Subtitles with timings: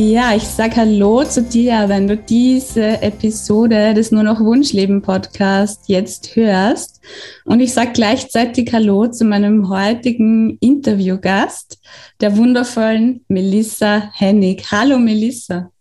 [0.00, 5.88] Ja, ich sag Hallo zu dir, wenn du diese Episode des Nur noch Wunschleben Podcast
[5.88, 7.00] jetzt hörst.
[7.44, 11.80] Und ich sag gleichzeitig Hallo zu meinem heutigen Interviewgast,
[12.20, 14.70] der wundervollen Melissa Hennig.
[14.70, 15.72] Hallo Melissa.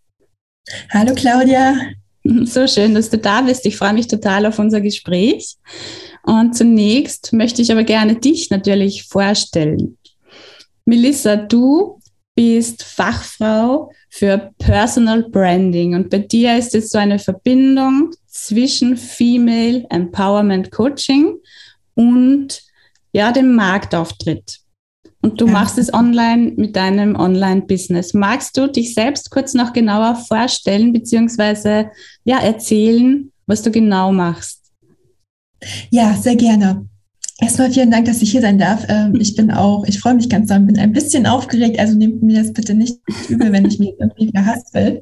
[0.90, 1.76] Hallo Claudia.
[2.24, 3.68] So schön, dass du da bist.
[3.68, 5.58] Ich freue mich total auf unser Gespräch.
[6.24, 10.00] Und zunächst möchte ich aber gerne dich natürlich vorstellen.
[10.86, 12.00] Melissa, du
[12.38, 15.96] bist Fachfrau für Personal Branding.
[15.96, 21.36] Und bei dir ist es so eine Verbindung zwischen Female Empowerment Coaching
[21.96, 22.62] und
[23.12, 24.60] ja, dem Marktauftritt.
[25.22, 25.52] Und du ja.
[25.52, 28.14] machst es online mit deinem Online-Business.
[28.14, 31.90] Magst du dich selbst kurz noch genauer vorstellen, beziehungsweise
[32.24, 34.72] ja, erzählen, was du genau machst?
[35.90, 36.88] Ja, sehr gerne.
[37.40, 38.86] Erstmal vielen Dank, dass ich hier sein darf.
[38.90, 42.24] Ähm, ich bin auch, ich freue mich ganz doll, bin ein bisschen aufgeregt, also nehmt
[42.24, 42.98] mir das bitte nicht
[43.30, 45.02] übel, wenn ich mich irgendwie will.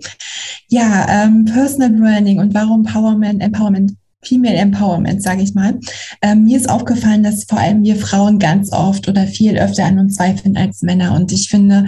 [0.68, 5.80] Ja, ähm, Personal Branding und warum Empowerment, Empowerment, Female Empowerment, sage ich mal.
[6.22, 10.00] Ähm, mir ist aufgefallen, dass vor allem wir Frauen ganz oft oder viel öfter an
[10.00, 11.16] uns zweifeln als Männer.
[11.16, 11.86] Und ich finde,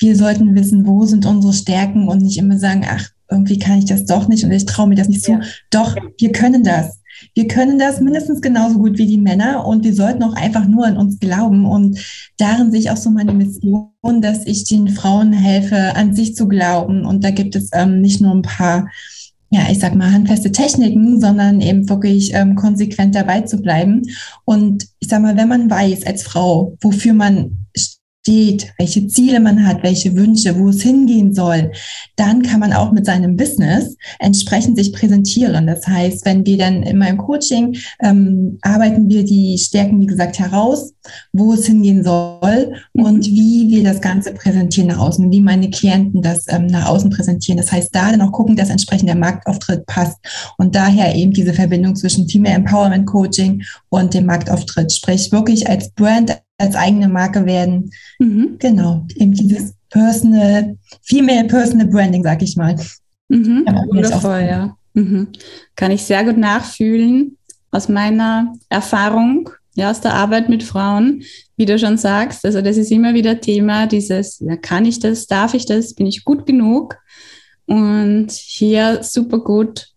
[0.00, 3.86] wir sollten wissen, wo sind unsere Stärken und nicht immer sagen, ach, irgendwie kann ich
[3.86, 5.32] das doch nicht und ich traue mir das nicht zu.
[5.32, 5.40] Ja.
[5.70, 7.00] Doch, wir können das.
[7.34, 10.86] Wir können das mindestens genauso gut wie die Männer und wir sollten auch einfach nur
[10.86, 11.66] an uns glauben.
[11.66, 11.98] Und
[12.38, 16.48] darin sehe ich auch so meine Mission, dass ich den Frauen helfe, an sich zu
[16.48, 17.04] glauben.
[17.04, 18.88] Und da gibt es ähm, nicht nur ein paar,
[19.50, 24.02] ja, ich sag mal, handfeste Techniken, sondern eben wirklich ähm, konsequent dabei zu bleiben.
[24.44, 27.66] Und ich sag mal, wenn man weiß als Frau, wofür man
[28.26, 31.70] steht, welche Ziele man hat, welche Wünsche, wo es hingehen soll,
[32.16, 35.68] dann kann man auch mit seinem Business entsprechend sich präsentieren.
[35.68, 40.40] Das heißt, wenn wir dann in meinem Coaching ähm, arbeiten wir die Stärken, wie gesagt,
[40.40, 40.92] heraus,
[41.32, 43.04] wo es hingehen soll mhm.
[43.04, 47.10] und wie wir das Ganze präsentieren nach außen, wie meine Klienten das ähm, nach außen
[47.10, 47.58] präsentieren.
[47.58, 50.18] Das heißt, da dann auch gucken, dass entsprechend der Marktauftritt passt
[50.58, 54.92] und daher eben diese Verbindung zwischen Female Empowerment Coaching und dem Marktauftritt.
[54.92, 57.90] Sprich, wirklich als Brand als eigene Marke werden.
[58.18, 58.56] Mhm.
[58.58, 62.76] Genau, eben dieses Personal, Female Personal Branding, sag ich mal.
[63.28, 63.66] Mhm.
[63.88, 64.76] Wundervoll, ja.
[64.94, 65.28] Mhm.
[65.74, 67.36] Kann ich sehr gut nachfühlen
[67.70, 71.22] aus meiner Erfahrung, ja, aus der Arbeit mit Frauen,
[71.56, 72.44] wie du schon sagst.
[72.44, 76.06] Also das ist immer wieder Thema, dieses, ja, kann ich das, darf ich das, bin
[76.06, 76.96] ich gut genug?
[77.66, 79.88] Und hier super gut,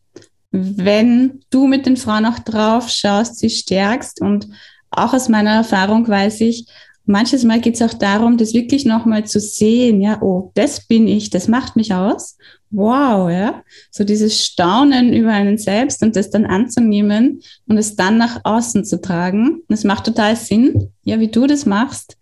[0.52, 4.48] wenn du mit den Frauen auch drauf schaust, sie stärkst und
[4.90, 6.66] auch aus meiner Erfahrung weiß ich,
[7.10, 11.08] manches Mal geht es auch darum, das wirklich nochmal zu sehen, ja, oh, das bin
[11.08, 12.38] ich, das macht mich aus.
[12.72, 13.64] Wow, ja.
[13.92, 18.86] So dieses Staunen über einen selbst und das dann anzunehmen und es dann nach außen
[18.86, 19.64] zu tragen.
[19.68, 22.18] Das macht total Sinn, ja, wie du das machst,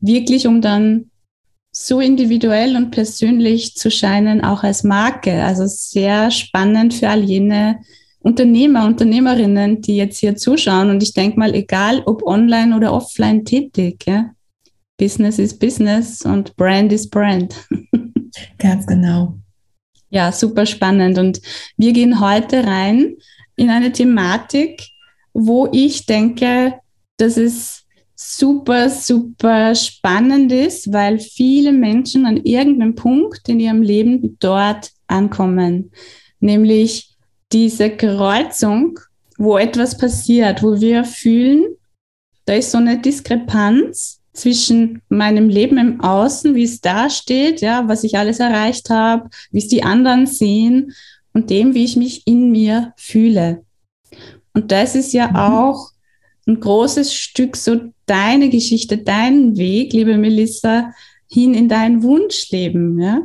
[0.00, 1.10] wirklich um dann
[1.72, 5.42] so individuell und persönlich zu scheinen, auch als Marke.
[5.42, 7.80] Also sehr spannend für all jene,
[8.20, 10.90] Unternehmer, Unternehmerinnen, die jetzt hier zuschauen.
[10.90, 14.30] Und ich denke mal, egal ob online oder offline tätig, ja,
[14.98, 17.54] Business ist Business und Brand ist Brand.
[18.58, 19.38] Ganz genau.
[20.10, 21.18] Ja, super spannend.
[21.18, 21.40] Und
[21.76, 23.16] wir gehen heute rein
[23.56, 24.82] in eine Thematik,
[25.32, 26.74] wo ich denke,
[27.16, 34.36] dass es super, super spannend ist, weil viele Menschen an irgendeinem Punkt in ihrem Leben
[34.40, 35.90] dort ankommen.
[36.40, 37.09] Nämlich
[37.52, 38.98] diese Kreuzung,
[39.38, 41.64] wo etwas passiert, wo wir fühlen,
[42.44, 47.88] da ist so eine Diskrepanz zwischen meinem Leben im Außen, wie es da steht, ja,
[47.88, 50.92] was ich alles erreicht habe, wie es die anderen sehen
[51.32, 53.64] und dem, wie ich mich in mir fühle.
[54.52, 55.36] Und das ist ja mhm.
[55.36, 55.90] auch
[56.46, 60.92] ein großes Stück so deine Geschichte, deinen Weg, liebe Melissa,
[61.28, 63.22] hin in dein Wunschleben, ja.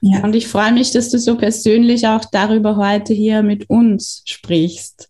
[0.00, 0.22] Ja.
[0.24, 5.08] Und ich freue mich, dass du so persönlich auch darüber heute hier mit uns sprichst.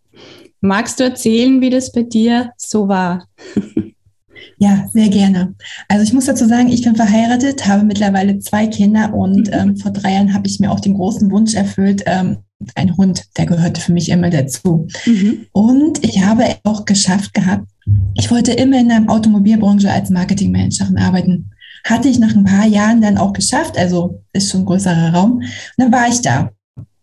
[0.60, 3.26] Magst du erzählen, wie das bei dir so war?
[4.62, 5.54] Ja, sehr gerne.
[5.88, 9.52] Also ich muss dazu sagen, ich bin verheiratet, habe mittlerweile zwei Kinder und mhm.
[9.52, 12.38] ähm, vor drei Jahren habe ich mir auch den großen Wunsch erfüllt, ähm,
[12.74, 14.86] ein Hund, der gehörte für mich immer dazu.
[15.06, 15.46] Mhm.
[15.52, 17.66] Und ich habe auch geschafft gehabt,
[18.14, 21.50] ich wollte immer in der Automobilbranche als Marketingmanagerin arbeiten.
[21.84, 25.38] Hatte ich nach ein paar Jahren dann auch geschafft, also ist schon ein größerer Raum.
[25.38, 25.44] Und
[25.76, 26.50] dann war ich da.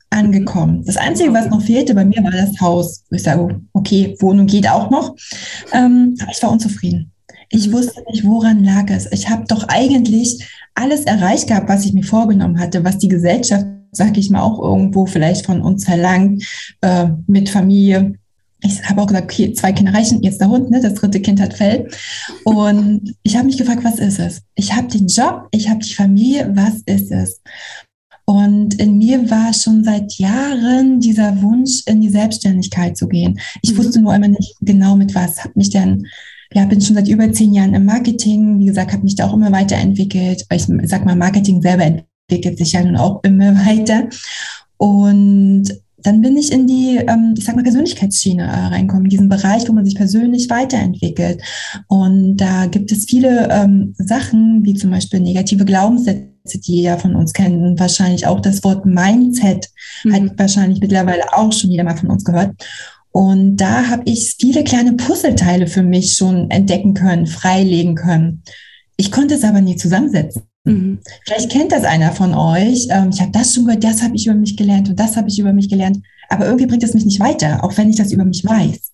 [0.09, 0.83] angekommen.
[0.85, 3.03] Das Einzige, was noch fehlte bei mir, war das Haus.
[3.12, 5.15] Ich sage, okay, Wohnung geht auch noch.
[5.74, 7.12] Ähm, aber ich war unzufrieden.
[7.50, 9.12] Ich wusste nicht, woran lag es.
[9.12, 13.65] Ich habe doch eigentlich alles erreicht gehabt, was ich mir vorgenommen hatte, was die Gesellschaft,
[13.91, 16.44] sag ich mal, auch irgendwo vielleicht von uns verlangt,
[16.81, 18.15] äh, mit Familie.
[18.63, 20.81] Ich habe auch gesagt, okay, zwei Kinder reichen, jetzt der Hund, ne?
[20.81, 21.88] das dritte Kind hat Fell.
[22.44, 24.42] Und ich habe mich gefragt, was ist es?
[24.56, 27.39] Ich habe den Job, ich habe die Familie, was ist es?
[28.30, 33.39] Und in mir war schon seit Jahren dieser Wunsch, in die Selbstständigkeit zu gehen.
[33.62, 33.77] Ich mhm.
[33.77, 35.45] wusste nur immer nicht genau mit was.
[35.45, 36.06] Habe mich dann,
[36.54, 38.59] ja, bin schon seit über zehn Jahren im Marketing.
[38.59, 40.45] Wie gesagt, habe mich da auch immer weiterentwickelt.
[40.51, 44.09] Ich sag mal, Marketing selber entwickelt sich ja nun auch immer weiter.
[44.75, 45.69] Und
[46.07, 49.68] dann bin ich in die, ähm, ich sag mal, Persönlichkeitsschiene äh, reinkommen, in diesen Bereich,
[49.68, 51.42] wo man sich persönlich weiterentwickelt.
[51.88, 56.31] Und da gibt es viele ähm, Sachen, wie zum Beispiel negative Glaubenssätze
[56.65, 59.69] die ja von uns kennen, wahrscheinlich auch das Wort Mindset
[60.06, 60.13] mhm.
[60.13, 62.56] hat wahrscheinlich mittlerweile auch schon jeder mal von uns gehört.
[63.12, 68.44] Und da habe ich viele kleine Puzzleteile für mich schon entdecken können, freilegen können.
[68.95, 70.44] Ich konnte es aber nie zusammensetzen.
[70.72, 71.00] Mhm.
[71.25, 72.88] Vielleicht kennt das einer von euch.
[72.90, 75.30] Ähm, ich habe das schon gehört, das habe ich über mich gelernt und das habe
[75.30, 76.00] ich über mich gelernt.
[76.30, 78.92] Aber irgendwie bringt es mich nicht weiter, auch wenn ich das über mich weiß.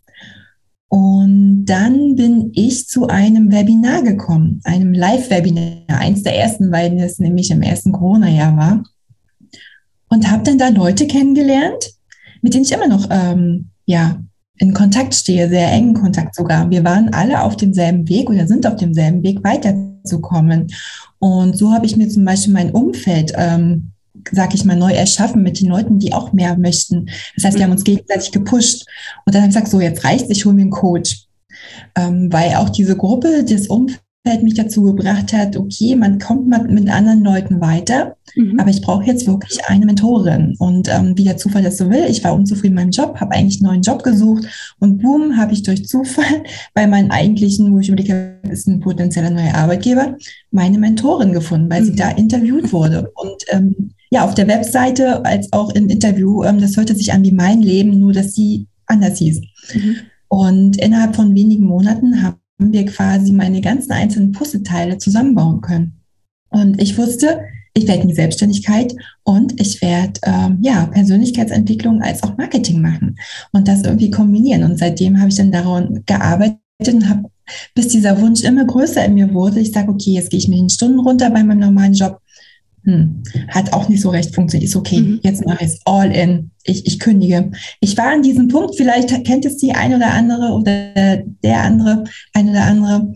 [0.90, 7.18] Und dann bin ich zu einem Webinar gekommen, einem Live-Webinar, eins der ersten, weil es
[7.18, 8.84] nämlich im ersten Corona-Jahr war.
[10.10, 11.94] Und habe dann da Leute kennengelernt,
[12.44, 14.22] mit denen ich immer noch ähm, ja,
[14.58, 16.70] in Kontakt stehe, sehr engen Kontakt sogar.
[16.70, 20.68] Wir waren alle auf demselben Weg oder sind auf demselben Weg weiterzukommen.
[21.20, 23.94] Und so habe ich mir zum Beispiel mein Umfeld ähm,
[24.32, 27.10] sag ich mal, neu erschaffen mit den Leuten, die auch mehr möchten.
[27.36, 28.86] Das heißt, wir haben uns gegenseitig gepusht.
[29.26, 31.28] Und dann habe ich gesagt, so, jetzt reicht ich hole mir einen Coach.
[31.96, 34.03] Ähm, weil auch diese Gruppe, das Umfeld
[34.42, 38.58] mich dazu gebracht hat, okay, man kommt mit anderen Leuten weiter, mhm.
[38.58, 40.56] aber ich brauche jetzt wirklich eine Mentorin.
[40.60, 43.34] Und ähm, wie der Zufall das so will, ich war unzufrieden mit meinem Job, habe
[43.34, 44.46] eigentlich einen neuen Job gesucht
[44.80, 46.44] und boom, habe ich durch Zufall
[46.74, 50.16] bei meinen eigentlichen, wo ich überlege, ist ein potenzieller neuer Arbeitgeber,
[50.52, 51.86] meine Mentorin gefunden, weil mhm.
[51.86, 53.12] sie da interviewt wurde.
[53.16, 57.24] Und ähm, ja, auf der Webseite als auch im Interview, ähm, das hörte sich an
[57.24, 59.42] wie mein Leben, nur dass sie anders hieß.
[59.74, 59.96] Mhm.
[60.30, 62.24] Und innerhalb von wenigen Monaten
[62.58, 66.00] wir quasi meine ganzen einzelnen Puzzleteile zusammenbauen können.
[66.50, 67.42] Und ich wusste,
[67.74, 73.18] ich werde in die Selbstständigkeit und ich werde ähm, ja Persönlichkeitsentwicklung als auch Marketing machen
[73.52, 74.64] und das irgendwie kombinieren.
[74.64, 77.30] Und seitdem habe ich dann daran gearbeitet und habe,
[77.74, 79.60] bis dieser Wunsch immer größer in mir wurde.
[79.60, 82.20] Ich sage, okay, jetzt gehe ich mir in Stunden runter bei meinem normalen Job
[82.84, 84.70] hm, hat auch nicht so recht funktioniert.
[84.70, 85.20] Ist okay, mhm.
[85.24, 86.52] jetzt mache ich es all in.
[86.64, 87.52] Ich, ich kündige.
[87.80, 92.04] Ich war an diesem Punkt, vielleicht kennt es die ein oder andere oder der andere,
[92.34, 93.14] ein oder andere,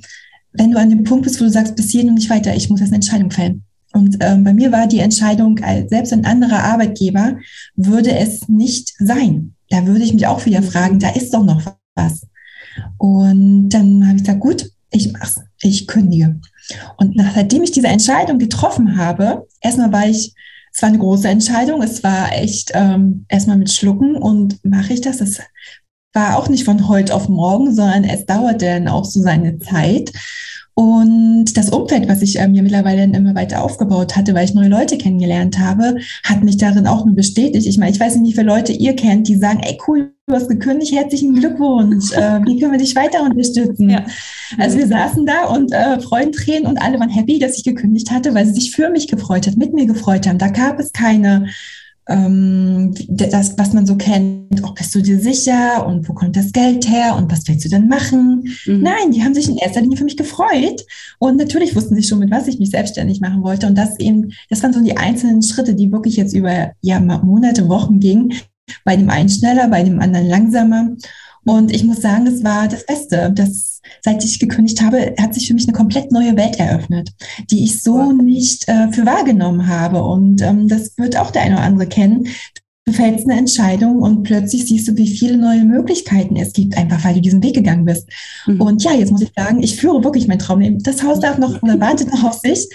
[0.53, 2.69] wenn du an dem Punkt bist, wo du sagst, bis hierhin und nicht weiter, ich
[2.69, 3.63] muss jetzt eine Entscheidung fällen.
[3.93, 7.37] Und ähm, bei mir war die Entscheidung, selbst ein anderer Arbeitgeber
[7.75, 9.53] würde es nicht sein.
[9.69, 11.61] Da würde ich mich auch wieder fragen, da ist doch noch
[11.95, 12.27] was.
[12.97, 16.39] Und dann habe ich gesagt, gut, ich mach's, ich kündige.
[16.97, 20.33] Und nachdem ich diese Entscheidung getroffen habe, erstmal war ich,
[20.73, 25.01] es war eine große Entscheidung, es war echt ähm, erstmal mit Schlucken und mache ich
[25.01, 25.17] das?
[25.17, 25.39] Das
[26.13, 30.11] war auch nicht von heute auf morgen, sondern es dauerte dann auch so seine Zeit.
[30.73, 34.99] Und das Umfeld, was ich mir mittlerweile immer weiter aufgebaut hatte, weil ich neue Leute
[34.99, 37.65] kennengelernt habe, hat mich darin auch nur bestätigt.
[37.65, 40.35] Ich meine, ich weiß nicht, wie viele Leute ihr kennt, die sagen, ey cool, du
[40.35, 42.11] hast gekündigt, herzlichen Glückwunsch.
[42.17, 43.89] Äh, wie können wir dich weiter unterstützen?
[43.89, 44.05] Ja.
[44.57, 48.33] Also wir saßen da und äh, Freudentränen und alle waren happy, dass ich gekündigt hatte,
[48.33, 50.39] weil sie sich für mich gefreut hat, mit mir gefreut haben.
[50.39, 51.47] Da gab es keine
[52.09, 56.53] ähm, das, was man so kennt, auch bist du dir sicher und wo kommt das
[56.53, 58.49] Geld her und was willst du denn machen?
[58.65, 58.81] Mhm.
[58.81, 60.85] Nein, die haben sich in erster Linie für mich gefreut
[61.19, 64.31] und natürlich wussten sie schon, mit was ich mich selbstständig machen wollte und das eben,
[64.49, 68.33] das waren so die einzelnen Schritte, die wirklich jetzt über ja, Monate, Wochen gingen,
[68.83, 70.89] bei dem einen schneller, bei dem anderen langsamer
[71.47, 73.31] und ich muss sagen, das war das Beste.
[73.33, 77.13] Das, seit ich gekündigt habe, hat sich für mich eine komplett neue Welt eröffnet,
[77.49, 80.03] die ich so nicht äh, für wahrgenommen habe.
[80.03, 82.27] Und ähm, das wird auch der eine oder andere kennen.
[82.85, 87.03] Du fällst eine Entscheidung und plötzlich siehst du, wie viele neue Möglichkeiten es gibt, einfach
[87.05, 88.09] weil du diesen Weg gegangen bist.
[88.45, 88.61] Mhm.
[88.61, 90.79] Und ja, jetzt muss ich sagen, ich führe wirklich mein Traum.
[90.79, 92.67] Das Haus darf noch oder wartet noch auf sich,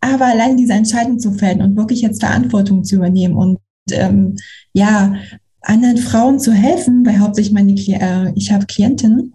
[0.00, 3.58] aber allein diese Entscheidung zu fällen und wirklich jetzt Verantwortung zu übernehmen und
[3.92, 4.36] ähm,
[4.72, 5.14] ja,
[5.62, 9.34] anderen Frauen zu helfen, weil hauptsächlich meine, äh, ich habe Klientinnen,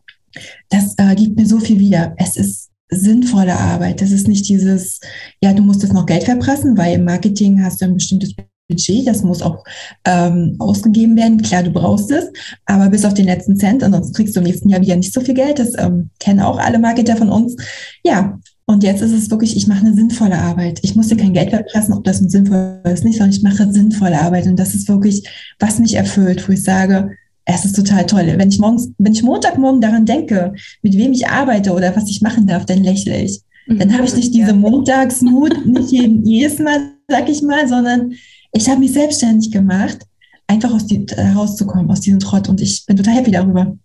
[0.70, 2.14] das äh, gibt mir so viel wieder.
[2.18, 4.02] Es ist sinnvolle Arbeit.
[4.02, 5.00] Das ist nicht dieses,
[5.42, 8.34] ja, du musst jetzt noch Geld verpressen, weil im Marketing hast du ein bestimmtes
[8.68, 9.64] Budget, das muss auch
[10.06, 11.42] ähm, ausgegeben werden.
[11.42, 12.32] Klar, du brauchst es,
[12.66, 15.22] aber bis auf den letzten Cent, ansonsten kriegst du im nächsten Jahr wieder nicht so
[15.22, 15.60] viel Geld.
[15.60, 17.56] Das ähm, kennen auch alle Marketer von uns.
[18.04, 20.80] Ja, Und jetzt ist es wirklich, ich mache eine sinnvolle Arbeit.
[20.82, 23.72] Ich muss dir kein Geld weglassen, ob das ein sinnvoll ist nicht, sondern ich mache
[23.72, 24.48] sinnvolle Arbeit.
[24.48, 25.28] Und das ist wirklich,
[25.60, 27.12] was mich erfüllt, wo ich sage,
[27.46, 28.34] es ist total toll.
[28.38, 32.22] Wenn ich morgens, wenn ich Montagmorgen daran denke, mit wem ich arbeite oder was ich
[32.22, 33.42] machen darf, dann lächle ich.
[33.68, 38.14] Dann habe ich nicht diese Montagsmut, nicht jeden, jedes Mal, sag ich mal, sondern
[38.52, 40.00] ich habe mich selbstständig gemacht,
[40.48, 42.48] einfach aus die, herauszukommen, aus diesem Trott.
[42.48, 43.76] Und ich bin total happy darüber.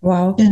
[0.00, 0.36] Wow.
[0.38, 0.50] Ja.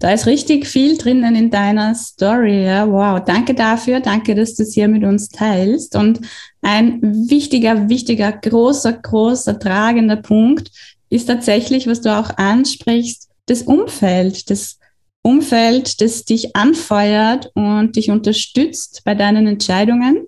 [0.00, 2.64] Da ist richtig viel drinnen in deiner Story.
[2.64, 2.90] Ja.
[2.90, 4.00] Wow, danke dafür.
[4.00, 5.94] Danke, dass du es hier mit uns teilst.
[5.94, 6.20] Und
[6.62, 10.70] ein wichtiger, wichtiger, großer, großer, tragender Punkt
[11.10, 14.78] ist tatsächlich, was du auch ansprichst, das Umfeld, das
[15.22, 20.26] Umfeld, das dich anfeuert und dich unterstützt bei deinen Entscheidungen,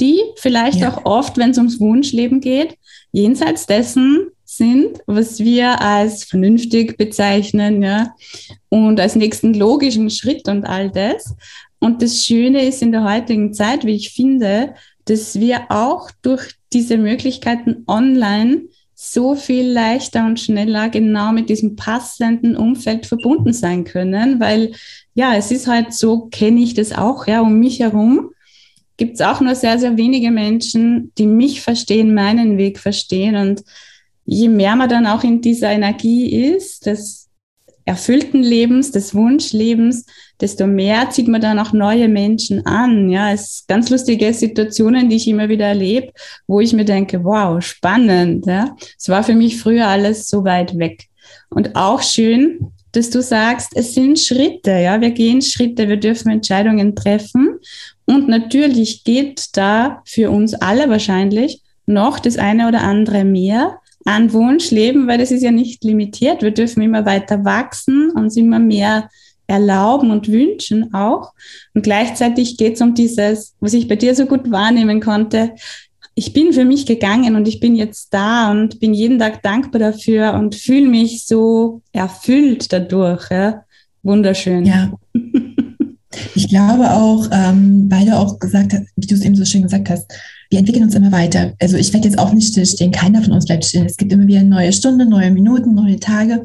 [0.00, 0.90] die vielleicht ja.
[0.90, 2.78] auch oft, wenn es ums Wunschleben geht,
[3.10, 8.14] jenseits dessen sind, was wir als vernünftig bezeichnen, ja,
[8.68, 11.34] und als nächsten logischen Schritt und all das.
[11.78, 16.52] Und das Schöne ist in der heutigen Zeit, wie ich finde, dass wir auch durch
[16.72, 18.62] diese Möglichkeiten online
[18.94, 24.72] so viel leichter und schneller genau mit diesem passenden Umfeld verbunden sein können, weil
[25.14, 28.30] ja, es ist halt so, kenne ich das auch, ja, um mich herum
[28.96, 33.64] gibt es auch nur sehr, sehr wenige Menschen, die mich verstehen, meinen Weg verstehen und
[34.24, 37.22] je mehr man dann auch in dieser Energie ist, des
[37.84, 40.06] erfüllten Lebens, des Wunschlebens,
[40.40, 43.10] desto mehr zieht man dann auch neue Menschen an.
[43.10, 46.12] Ja, es sind ganz lustige Situationen, die ich immer wieder erlebe,
[46.46, 48.46] wo ich mir denke, wow, spannend.
[48.46, 51.06] Ja, es war für mich früher alles so weit weg.
[51.50, 54.70] Und auch schön, dass du sagst, es sind Schritte.
[54.70, 57.58] Ja, wir gehen Schritte, wir dürfen Entscheidungen treffen.
[58.04, 64.32] Und natürlich geht da für uns alle wahrscheinlich noch das eine oder andere mehr an
[64.32, 66.42] Wunsch leben, weil das ist ja nicht limitiert.
[66.42, 69.08] Wir dürfen immer weiter wachsen, uns immer mehr
[69.46, 71.32] erlauben und wünschen auch.
[71.74, 75.52] Und gleichzeitig geht es um dieses, was ich bei dir so gut wahrnehmen konnte.
[76.14, 79.78] Ich bin für mich gegangen und ich bin jetzt da und bin jeden Tag dankbar
[79.78, 83.30] dafür und fühle mich so erfüllt dadurch.
[83.30, 83.64] Ja.
[84.02, 84.64] Wunderschön.
[84.64, 84.92] Ja.
[86.34, 89.62] Ich glaube auch, ähm, weil du auch gesagt hast, wie du es eben so schön
[89.62, 90.12] gesagt hast,
[90.52, 91.54] wir entwickeln uns immer weiter.
[91.60, 93.86] Also ich werde jetzt auch nicht stillstehen, keiner von uns bleibt still.
[93.86, 96.42] Es gibt immer wieder neue Stunden, neue Minuten, neue Tage.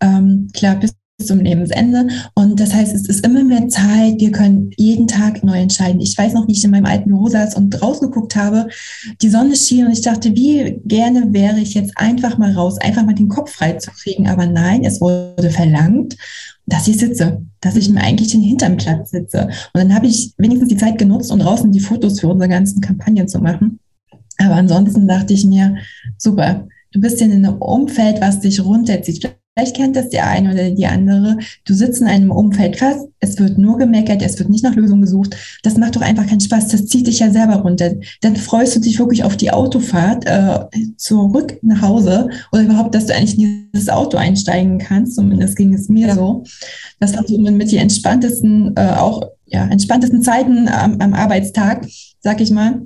[0.00, 2.08] Ähm, klar, bis zum Lebensende.
[2.34, 4.20] Und das heißt, es ist immer mehr Zeit.
[4.20, 6.00] Wir können jeden Tag neu entscheiden.
[6.00, 8.68] Ich weiß noch, wie ich in meinem alten Büro saß und rausgeguckt habe.
[9.20, 13.04] Die Sonne schien und ich dachte, wie gerne wäre ich jetzt einfach mal raus, einfach
[13.04, 14.28] mal den Kopf frei kriegen.
[14.28, 16.16] Aber nein, es wurde verlangt
[16.68, 19.46] dass ich sitze, dass ich mir eigentlich den Hintern Platz sitze.
[19.72, 22.80] Und dann habe ich wenigstens die Zeit genutzt, um draußen die Fotos für unsere ganzen
[22.82, 23.80] Kampagnen zu machen.
[24.36, 25.78] Aber ansonsten dachte ich mir,
[26.18, 29.34] super, du bist in einem Umfeld, was dich runterzieht.
[29.58, 31.36] Vielleicht kennt das der eine oder die andere.
[31.64, 35.00] Du sitzt in einem Umfeld fest, es wird nur gemeckert, es wird nicht nach Lösungen
[35.00, 35.34] gesucht.
[35.64, 36.68] Das macht doch einfach keinen Spaß.
[36.68, 37.90] Das zieht dich ja selber runter.
[38.20, 40.60] Dann freust du dich wirklich auf die Autofahrt äh,
[40.96, 45.16] zurück nach Hause oder überhaupt, dass du eigentlich in dieses Auto einsteigen kannst.
[45.16, 46.14] Zumindest ging es mir ja.
[46.14, 46.44] so.
[47.00, 51.84] Das waren so mit die entspanntesten, äh, auch ja, entspanntesten Zeiten am, am Arbeitstag,
[52.20, 52.80] sag ich mal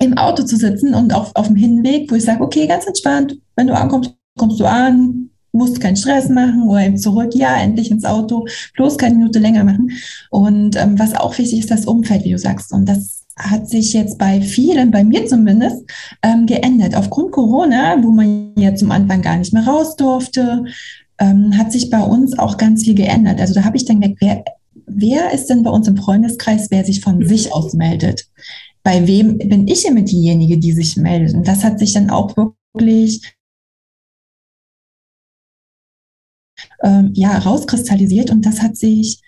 [0.00, 3.38] im Auto zu sitzen und auf, auf dem Hinweg, wo ich sage, okay, ganz entspannt,
[3.54, 7.90] wenn du ankommst, kommst du an, musst keinen Stress machen oder eben zurück, ja, endlich
[7.90, 9.90] ins Auto, bloß keine Minute länger machen.
[10.30, 12.72] Und ähm, was auch wichtig ist, das Umfeld, wie du sagst.
[12.72, 15.84] Und das hat sich jetzt bei vielen, bei mir zumindest,
[16.22, 16.94] ähm, geändert.
[16.94, 20.64] Aufgrund Corona, wo man ja zum Anfang gar nicht mehr raus durfte,
[21.18, 23.40] ähm, hat sich bei uns auch ganz viel geändert.
[23.40, 24.44] Also da habe ich dann gemerkt, wer,
[24.86, 28.26] wer ist denn bei uns im Freundeskreis, wer sich von sich aus meldet?
[28.82, 31.34] Bei wem bin ich immer diejenige, die sich meldet?
[31.34, 32.36] Und das hat sich dann auch
[32.74, 33.22] wirklich
[36.82, 39.20] ähm, ja, rauskristallisiert und das hat sich,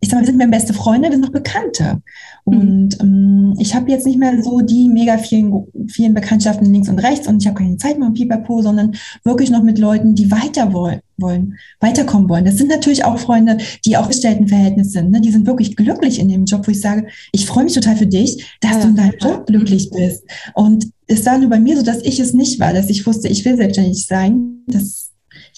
[0.00, 2.02] ich sag mal, wir sind mehr beste Freunde, wir sind noch Bekannte.
[2.44, 2.58] Mhm.
[2.58, 6.98] Und ähm, ich habe jetzt nicht mehr so die mega vielen, vielen Bekanntschaften links und
[6.98, 10.30] rechts und ich habe keine Zeit mehr im Pipapo, sondern wirklich noch mit Leuten, die
[10.30, 12.44] weiter wollen, wollen, weiterkommen wollen.
[12.44, 15.10] Das sind natürlich auch Freunde, die auch gestellten Verhältnis sind.
[15.10, 15.20] Ne?
[15.20, 18.06] Die sind wirklich glücklich in dem Job, wo ich sage, ich freue mich total für
[18.06, 18.80] dich, dass ja.
[18.82, 20.24] du in deinem Job glücklich bist.
[20.54, 23.28] Und es war nur bei mir so, dass ich es nicht war, dass ich wusste,
[23.28, 24.64] ich will selbstständig sein.
[24.66, 25.03] Das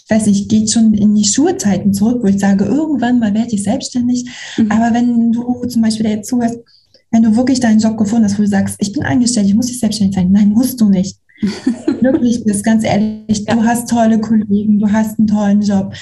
[0.08, 3.62] weiß nicht, geht schon in die Schulzeiten zurück, wo ich sage, irgendwann mal werde ich
[3.62, 4.28] selbstständig.
[4.56, 4.70] Mhm.
[4.70, 6.58] Aber wenn du zum Beispiel da jetzt zuhörst,
[7.10, 9.68] wenn du wirklich deinen Job gefunden hast, wo du sagst, ich bin eingestellt, ich muss
[9.68, 10.32] nicht selbstständig sein.
[10.32, 11.18] Nein, musst du nicht.
[12.00, 13.44] Glücklich bist, ganz ehrlich.
[13.46, 13.54] Ja.
[13.54, 15.94] Du hast tolle Kollegen, du hast einen tollen Job.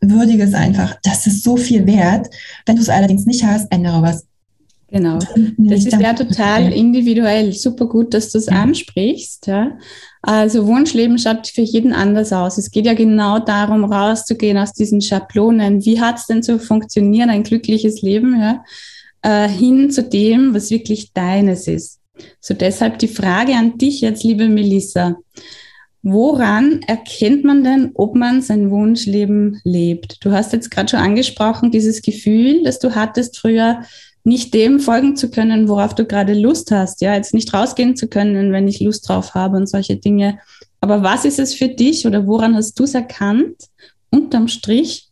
[0.00, 0.96] Würdige es einfach.
[1.02, 2.28] Das ist so viel wert.
[2.66, 4.27] Wenn du es allerdings nicht hast, ändere was.
[4.90, 5.18] Genau.
[5.58, 7.52] Das ist ja total individuell.
[7.52, 9.46] Super gut, dass du es ansprichst.
[9.46, 9.76] Ja.
[10.22, 12.58] Also Wunschleben schaut für jeden anders aus.
[12.58, 15.84] Es geht ja genau darum, rauszugehen aus diesen Schablonen.
[15.84, 18.40] Wie hat es denn zu funktionieren, ein glückliches Leben?
[18.40, 18.62] Ja?
[19.22, 22.00] äh, hin zu dem, was wirklich deines ist.
[22.40, 25.16] So deshalb die Frage an dich jetzt, liebe Melissa.
[26.02, 30.24] Woran erkennt man denn, ob man sein Wunschleben lebt?
[30.24, 33.82] Du hast jetzt gerade schon angesprochen, dieses Gefühl, das du hattest früher,
[34.28, 37.00] nicht dem folgen zu können, worauf du gerade Lust hast.
[37.00, 40.38] Ja, jetzt nicht rausgehen zu können, wenn ich Lust drauf habe und solche Dinge.
[40.80, 43.56] Aber was ist es für dich oder woran hast du es erkannt?
[44.10, 45.08] Unterm Strich,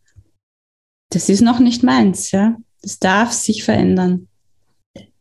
[1.11, 2.31] das ist noch nicht meins.
[2.31, 4.29] Ja, das darf sich verändern.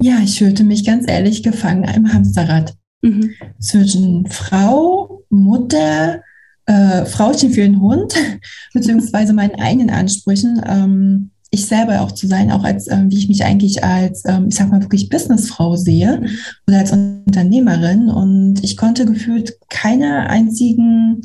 [0.01, 2.75] Ja, ich fühlte mich ganz ehrlich gefangen im Hamsterrad.
[3.01, 3.31] Mhm.
[3.59, 6.21] Zwischen Frau, Mutter,
[6.65, 8.13] äh, Frauchen für den Hund,
[8.73, 13.27] beziehungsweise meinen eigenen Ansprüchen, ähm, ich selber auch zu sein, auch als, ähm, wie ich
[13.27, 16.29] mich eigentlich als, ähm, ich sag mal wirklich Businessfrau sehe mhm.
[16.67, 18.09] oder als Unternehmerin.
[18.09, 21.21] Und ich konnte gefühlt keiner einzigen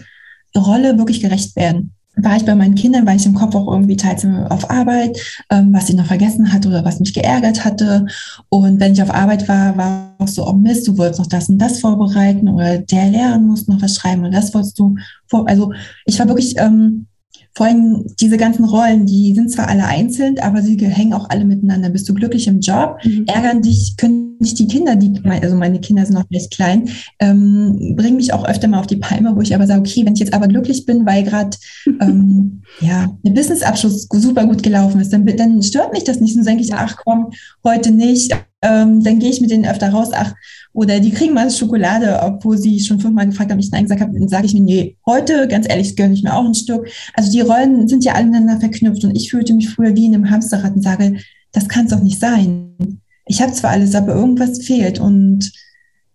[0.56, 3.96] Rolle wirklich gerecht werden war ich bei meinen Kindern, weil ich im Kopf auch irgendwie
[3.96, 5.18] teils auf Arbeit,
[5.50, 8.06] ähm, was ich noch vergessen hatte oder was mich geärgert hatte.
[8.48, 11.48] Und wenn ich auf Arbeit war, war auch so, oh Mist, du wolltest noch das
[11.48, 14.96] und das vorbereiten oder der Lehrer muss noch was schreiben und das wolltest du
[15.26, 15.48] vor.
[15.48, 15.72] Also
[16.04, 17.06] ich war wirklich ähm,
[17.52, 21.44] vor allem diese ganzen Rollen, die sind zwar alle einzeln, aber sie hängen auch alle
[21.44, 21.90] miteinander.
[21.90, 22.98] Bist du glücklich im Job?
[23.04, 23.24] Mhm.
[23.26, 26.88] Ärgern dich, können dich die Kinder, die, also meine Kinder sind noch recht klein,
[27.18, 30.14] ähm, bringen mich auch öfter mal auf die Palme, wo ich aber sage, okay, wenn
[30.14, 31.56] ich jetzt aber glücklich bin, weil gerade
[32.00, 36.36] ähm, ja, der Businessabschluss super gut gelaufen ist, dann, dann stört mich das nicht.
[36.36, 37.30] Dann denke ich, ach komm,
[37.64, 38.32] heute nicht.
[38.62, 40.34] Ähm, dann gehe ich mit denen öfter raus, ach,
[40.72, 44.18] oder die kriegen mal Schokolade, obwohl sie schon fünfmal gefragt haben, ich Nein gesagt habe,
[44.18, 46.86] dann sage ich mir, nee, heute, ganz ehrlich, gönne ich mir auch ein Stück.
[47.14, 50.14] Also die Rollen sind ja alle miteinander verknüpft und ich fühlte mich früher wie in
[50.14, 51.16] einem Hamsterrad und sage,
[51.52, 53.00] das kann es doch nicht sein.
[53.26, 55.52] Ich habe zwar alles, aber irgendwas fehlt und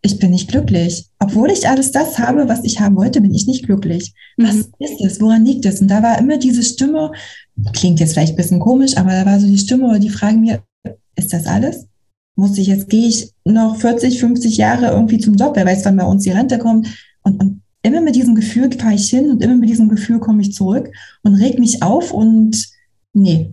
[0.06, 1.08] ich bin nicht glücklich.
[1.20, 4.14] Obwohl ich alles das habe, was ich haben wollte, bin ich nicht glücklich.
[4.38, 4.66] Was mhm.
[4.80, 5.22] ist es?
[5.22, 5.82] Woran liegt es?
[5.82, 7.12] Und da war immer diese Stimme,
[7.74, 10.42] klingt jetzt vielleicht ein bisschen komisch, aber da war so die Stimme oder die fragen
[10.42, 10.62] mir,
[11.16, 11.88] ist das alles?
[12.36, 15.98] Muss ich, jetzt gehe ich noch 40, 50 Jahre irgendwie zum Job, wer weiß, wann
[15.98, 16.88] bei uns die Rente kommt.
[17.24, 20.42] Und, und immer mit diesem Gefühl fahre ich hin und immer mit diesem Gefühl komme
[20.42, 20.90] ich zurück
[21.24, 22.68] und reg mich auf und
[23.14, 23.52] nee.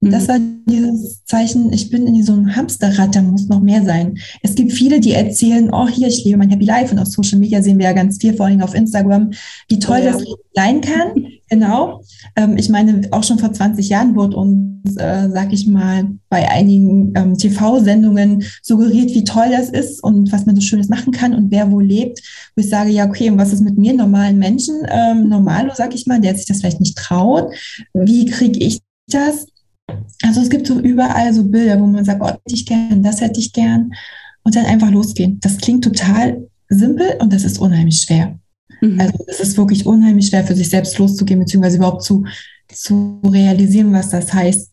[0.00, 0.28] Das mhm.
[0.28, 4.16] war dieses Zeichen, ich bin in diesem Hamsterrad, da muss noch mehr sein.
[4.42, 7.38] Es gibt viele, die erzählen, oh hier, ich lebe mein Happy Life und auf Social
[7.38, 9.30] Media sehen wir ja ganz viel, vor allem auf Instagram,
[9.68, 10.12] wie toll oh, ja.
[10.12, 10.22] das
[10.54, 11.26] sein kann.
[11.50, 12.02] Genau.
[12.36, 16.48] Ähm, ich meine, auch schon vor 20 Jahren wurde uns, äh, sag ich mal, bei
[16.48, 21.34] einigen ähm, TV-Sendungen suggeriert, wie toll das ist und was man so Schönes machen kann
[21.34, 22.20] und wer wo lebt.
[22.54, 25.92] Wo ich sage, ja, okay, und was ist mit mir, normalen Menschen, ähm, normalo, sag
[25.94, 27.52] ich mal, der sich das vielleicht nicht traut?
[27.94, 29.46] Wie kriege ich das?
[30.22, 33.02] Also es gibt so überall so Bilder, wo man sagt, oh, das hätte ich gern,
[33.02, 33.92] das hätte ich gern.
[34.42, 35.38] Und dann einfach losgehen.
[35.40, 38.38] Das klingt total simpel und das ist unheimlich schwer.
[38.80, 39.00] Mhm.
[39.00, 42.24] Also es ist wirklich unheimlich schwer für sich selbst loszugehen, beziehungsweise überhaupt zu,
[42.68, 44.70] zu realisieren, was das heißt.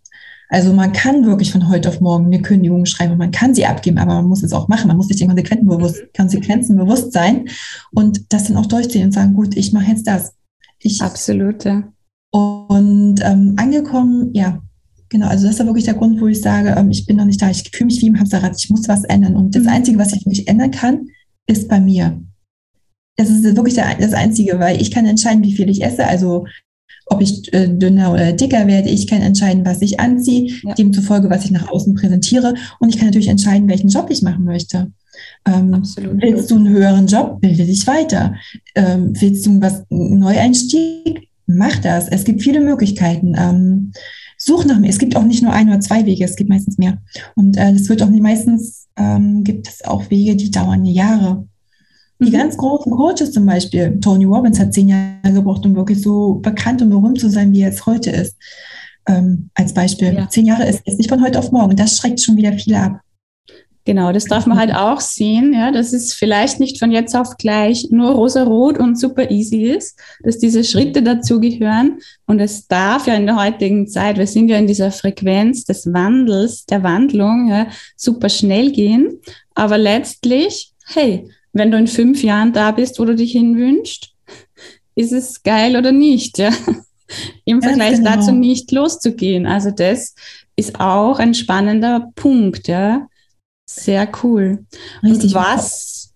[0.49, 3.97] Also man kann wirklich von heute auf morgen eine Kündigung schreiben, man kann sie abgeben,
[3.97, 4.87] aber man muss es auch machen.
[4.87, 7.49] Man muss sich den Konsequenzen bewusst, Konsequenzen bewusst sein
[7.91, 10.33] und das dann auch durchziehen und sagen, gut, ich mache jetzt das.
[10.79, 11.83] Ich, Absolut, ja.
[12.31, 14.61] Und ähm, angekommen, ja,
[15.15, 15.27] genau.
[15.27, 17.41] Also das ist ja wirklich der Grund, wo ich sage, ähm, ich bin noch nicht
[17.41, 17.49] da.
[17.49, 18.55] Ich fühle mich wie im Hamsterrad.
[18.57, 19.35] Ich muss was ändern.
[19.35, 19.69] Und das mhm.
[19.69, 21.07] Einzige, was ich wirklich ändern kann,
[21.47, 22.21] ist bei mir.
[23.17, 26.05] Das ist wirklich der, das Einzige, weil ich kann entscheiden, wie viel ich esse.
[26.05, 26.45] Also
[27.07, 28.89] ob ich äh, dünner oder dicker werde.
[28.89, 30.73] Ich kann entscheiden, was ich anziehe, ja.
[30.73, 32.55] demzufolge, was ich nach außen präsentiere.
[32.79, 34.91] Und ich kann natürlich entscheiden, welchen Job ich machen möchte.
[35.47, 37.39] Ähm, willst du einen höheren Job?
[37.39, 38.35] Bilde dich weiter.
[38.73, 41.29] Ähm, willst du was Neueinstieg?
[41.45, 42.09] Mach das.
[42.09, 43.35] Es gibt viele Möglichkeiten.
[43.37, 43.91] Ähm,
[44.45, 44.89] such nach mir.
[44.89, 46.99] Es gibt auch nicht nur ein oder zwei Wege, es gibt meistens mehr.
[47.35, 51.47] Und äh, es wird auch nicht meistens ähm, gibt es auch Wege, die dauern Jahre.
[52.19, 52.37] Die mhm.
[52.37, 56.81] ganz großen Coaches zum Beispiel, Tony Robbins hat zehn Jahre gebraucht, um wirklich so bekannt
[56.81, 58.35] und berühmt zu sein, wie er es heute ist.
[59.07, 60.13] Ähm, als Beispiel.
[60.13, 60.29] Ja.
[60.29, 61.75] Zehn Jahre ist, ist nicht von heute auf morgen.
[61.75, 63.01] Das schreckt schon wieder viele ab.
[63.87, 67.37] Genau, das darf man halt auch sehen, ja, dass es vielleicht nicht von jetzt auf
[67.37, 71.99] gleich nur rosa-rot und super easy ist, dass diese Schritte dazu gehören.
[72.25, 75.85] Und es darf ja in der heutigen Zeit, wir sind ja in dieser Frequenz des
[75.93, 79.21] Wandels, der Wandlung, ja, super schnell gehen.
[79.53, 84.09] Aber letztlich, hey, wenn du in fünf Jahren da bist, wo du dich hinwünschst,
[84.95, 86.49] ist es geil oder nicht, ja.
[87.45, 88.15] Im Vergleich genau.
[88.15, 89.45] dazu nicht loszugehen.
[89.45, 90.15] Also das
[90.55, 93.07] ist auch ein spannender Punkt, ja.
[93.65, 94.65] Sehr cool.
[95.03, 95.35] Richtig.
[95.35, 96.13] Und was?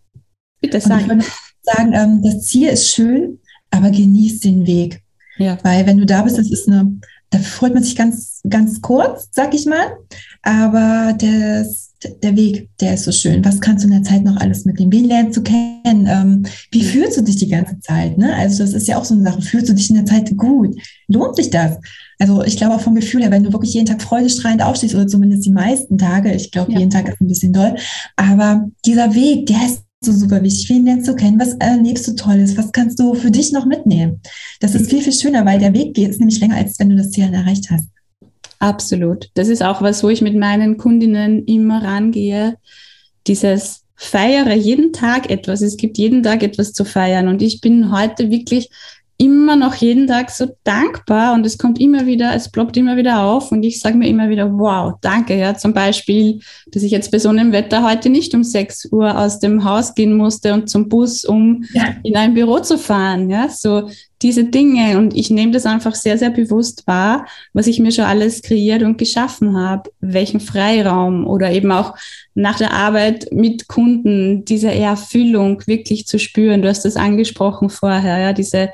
[0.62, 1.23] Bitte sagen.
[1.62, 3.39] sagen, ähm, das Ziel ist schön,
[3.71, 5.01] aber genieß den Weg.
[5.38, 5.57] Ja.
[5.63, 9.29] Weil wenn du da bist, das ist eine da freut man sich ganz, ganz kurz,
[9.31, 9.97] sag ich mal.
[10.41, 11.88] Aber das,
[12.23, 13.43] der Weg, der ist so schön.
[13.43, 14.91] Was kannst du in der Zeit noch alles mitnehmen?
[14.91, 16.07] Wen lernst du kennen?
[16.07, 18.17] Ähm, wie fühlst du dich die ganze Zeit?
[18.17, 18.33] Ne?
[18.35, 19.41] Also das ist ja auch so eine Sache.
[19.41, 20.75] Fühlst du dich in der Zeit gut?
[21.07, 21.77] Lohnt sich das?
[22.17, 25.07] Also ich glaube auch vom Gefühl her, wenn du wirklich jeden Tag freudestrahlend aufstehst oder
[25.07, 26.79] zumindest die meisten Tage, ich glaube ja.
[26.79, 27.75] jeden Tag ist ein bisschen doll,
[28.15, 30.69] aber dieser Weg, der ist so super wichtig.
[30.69, 31.39] Wen lernst du kennen?
[31.39, 32.57] Was erlebst du Tolles?
[32.57, 34.21] Was kannst du für dich noch mitnehmen?
[34.62, 36.95] Das ist viel, viel schöner, weil der Weg geht, ist nämlich länger, als wenn du
[36.95, 37.85] das Ziel erreicht hast.
[38.59, 39.29] Absolut.
[39.35, 42.57] Das ist auch was, wo ich mit meinen Kundinnen immer rangehe.
[43.25, 45.61] Dieses feiere jeden Tag etwas.
[45.61, 47.27] Es gibt jeden Tag etwas zu feiern.
[47.27, 48.69] Und ich bin heute wirklich
[49.19, 53.21] immer noch jeden Tag so dankbar und es kommt immer wieder, es ploppt immer wieder
[53.23, 55.37] auf und ich sage mir immer wieder, wow, danke.
[55.37, 59.17] Ja, zum Beispiel, dass ich jetzt bei so einem Wetter heute nicht um 6 Uhr
[59.19, 61.95] aus dem Haus gehen musste und zum Bus, um ja.
[62.03, 63.29] in ein Büro zu fahren.
[63.29, 63.89] Ja, so
[64.21, 68.05] diese Dinge und ich nehme das einfach sehr, sehr bewusst wahr, was ich mir schon
[68.05, 71.95] alles kreiert und geschaffen habe, welchen Freiraum oder eben auch
[72.34, 76.62] nach der Arbeit mit Kunden diese Erfüllung wirklich zu spüren.
[76.62, 78.69] Du hast das angesprochen vorher, ja, diese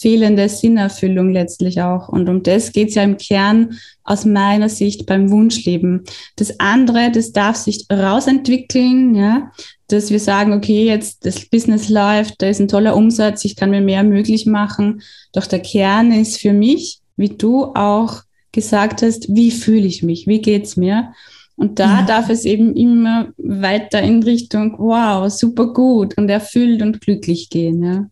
[0.00, 2.08] fehlende Sinnerfüllung letztlich auch.
[2.08, 6.04] Und um das geht es ja im Kern aus meiner Sicht beim Wunschleben.
[6.36, 9.50] Das andere, das darf sich rausentwickeln, ja,
[9.88, 13.70] dass wir sagen, okay, jetzt das Business läuft, da ist ein toller Umsatz, ich kann
[13.70, 15.02] mir mehr möglich machen.
[15.32, 20.26] Doch der Kern ist für mich, wie du auch gesagt hast, wie fühle ich mich,
[20.26, 21.12] wie geht's mir?
[21.56, 22.06] Und da ja.
[22.06, 27.82] darf es eben immer weiter in Richtung, wow, super gut und erfüllt und glücklich gehen.
[27.82, 28.06] Ja.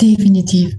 [0.00, 0.76] Definitiv.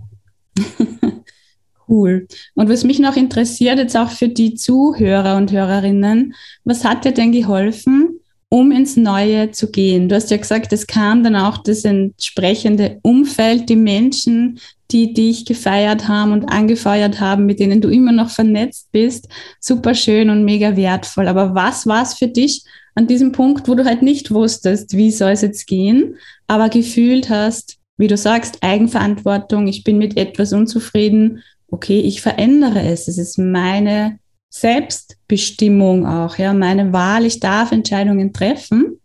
[1.90, 2.28] cool.
[2.56, 7.12] Und was mich noch interessiert, jetzt auch für die Zuhörer und Hörerinnen, was hat dir
[7.12, 10.10] denn geholfen, um ins Neue zu gehen?
[10.10, 14.60] Du hast ja gesagt, es kam dann auch das entsprechende Umfeld, die Menschen,
[14.92, 19.28] die dich gefeiert haben und angefeuert haben, mit denen du immer noch vernetzt bist.
[19.60, 21.28] Super schön und mega wertvoll.
[21.28, 22.64] Aber was war es für dich
[22.96, 26.16] an diesem Punkt, wo du halt nicht wusstest, wie soll es jetzt gehen,
[26.48, 32.82] aber gefühlt hast, wie du sagst, Eigenverantwortung, ich bin mit etwas unzufrieden, okay, ich verändere
[32.82, 33.08] es.
[33.08, 39.00] Es ist meine Selbstbestimmung auch, ja, meine Wahl, ich darf Entscheidungen treffen.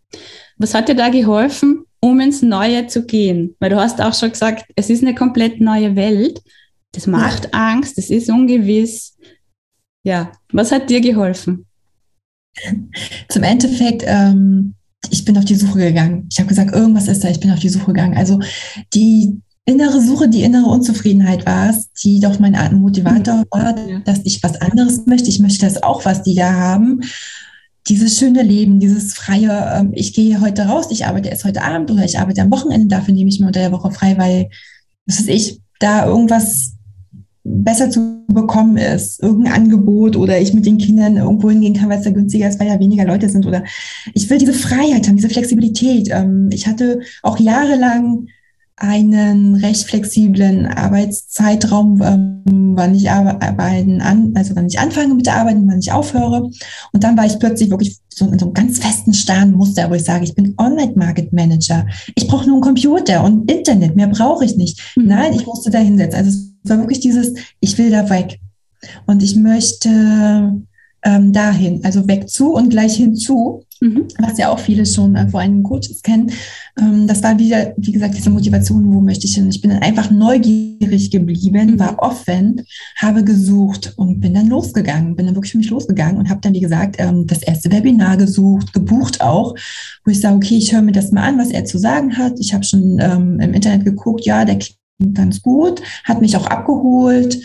[0.59, 3.57] Was hat dir da geholfen, um ins Neue zu gehen?
[3.59, 6.42] Weil du hast auch schon gesagt, es ist eine komplett neue Welt.
[6.92, 7.50] Das macht ja.
[7.52, 9.16] Angst, es ist ungewiss.
[10.05, 11.66] Ja, was hat dir geholfen?
[13.28, 14.74] Zum Endeffekt, ähm,
[15.11, 16.29] ich bin auf die Suche gegangen.
[16.31, 18.17] Ich habe gesagt, irgendwas ist da, ich bin auf die Suche gegangen.
[18.17, 18.41] Also
[18.95, 23.45] die innere Suche, die innere Unzufriedenheit war es, die doch mein Motivator mhm.
[23.51, 25.29] war, dass ich was anderes möchte.
[25.29, 27.01] Ich möchte das auch, was die da haben.
[27.88, 31.91] Dieses schöne Leben, dieses freie, ähm, ich gehe heute raus, ich arbeite erst heute Abend
[31.91, 34.51] oder ich arbeite am Wochenende, dafür nehme ich mir unter der Woche frei, weil,
[35.07, 36.71] das ist ich, da irgendwas
[37.44, 41.98] besser zu bekommen ist, irgendein Angebot oder ich mit den Kindern irgendwo hingehen kann, weil
[41.98, 43.64] es da günstiger ist, weil ja weniger Leute sind oder
[44.14, 46.09] ich will diese Freiheit haben, diese Flexibilität.
[46.11, 48.28] Ähm, ich hatte auch jahrelang
[48.76, 55.37] einen recht flexiblen Arbeitszeitraum, ähm, wann ich arbeiten an, also wann ich anfange mit der
[55.37, 56.50] Arbeit und wann ich aufhöre.
[56.92, 59.94] Und dann war ich plötzlich wirklich so in so einem ganz festen starren Muster, wo
[59.94, 61.87] ich sage, ich bin Online-Market-Manager.
[62.14, 64.81] Ich brauche nur einen Computer und Internet, mehr brauche ich nicht.
[64.96, 65.07] Mhm.
[65.07, 66.18] Nein, ich musste da hinsetzen.
[66.18, 68.38] Also war wirklich dieses, ich will da weg.
[69.07, 70.62] Und ich möchte
[71.05, 74.07] ähm, dahin, also weg zu und gleich hinzu, mhm.
[74.18, 76.31] was ja auch viele schon äh, vor allem Coaches kennen.
[76.79, 79.48] Ähm, das war wieder, wie gesagt, diese Motivation, wo möchte ich hin?
[79.48, 81.79] Ich bin dann einfach neugierig geblieben, mhm.
[81.79, 82.62] war offen,
[82.96, 86.55] habe gesucht und bin dann losgegangen, bin dann wirklich für mich losgegangen und habe dann,
[86.55, 89.55] wie gesagt, ähm, das erste Webinar gesucht, gebucht auch,
[90.05, 92.35] wo ich sage, okay, ich höre mir das mal an, was er zu sagen hat.
[92.38, 94.59] Ich habe schon ähm, im Internet geguckt, ja, der
[95.15, 97.38] ganz gut, hat mich auch abgeholt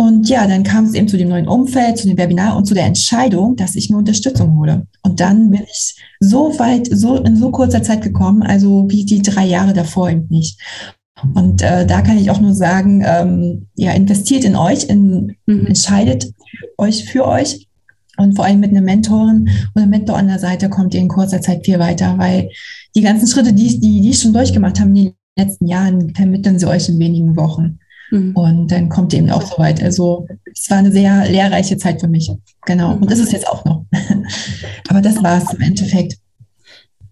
[0.00, 2.72] und ja, dann kam es eben zu dem neuen Umfeld, zu dem Webinar und zu
[2.72, 4.86] der Entscheidung, dass ich mir Unterstützung hole.
[5.02, 9.20] Und dann bin ich so weit, so in so kurzer Zeit gekommen, also wie die
[9.20, 10.58] drei Jahre davor eben nicht.
[11.34, 15.66] Und äh, da kann ich auch nur sagen, ähm, ja, investiert in euch, in, mhm.
[15.66, 16.32] entscheidet
[16.78, 17.68] euch für euch.
[18.16, 21.42] Und vor allem mit einer Mentorin oder Mentor an der Seite kommt ihr in kurzer
[21.42, 22.48] Zeit viel weiter, weil
[22.94, 26.88] die ganzen Schritte, die, die, die schon durchgemacht haben den letzten Jahren, vermitteln sie euch
[26.88, 27.78] in wenigen Wochen.
[28.10, 28.32] Mhm.
[28.34, 29.82] Und dann kommt eben auch so weit.
[29.82, 32.30] Also es war eine sehr lehrreiche Zeit für mich.
[32.66, 32.94] Genau.
[32.94, 33.84] Und das ist jetzt auch noch.
[34.88, 36.18] Aber das war es im Endeffekt.